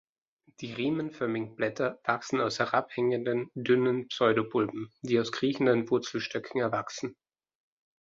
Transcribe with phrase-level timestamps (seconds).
[0.61, 7.15] Die riemenförmigen Blätter wachsen aus herabhängenden dünnen Pseudobulben, die aus kriechenden Wurzelstöcken erwachsen.